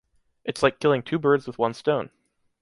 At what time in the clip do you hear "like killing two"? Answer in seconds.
0.63-1.19